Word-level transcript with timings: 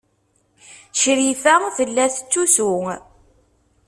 Crifa 1.01 1.55
tella 1.75 2.05
tettusu. 2.15 2.69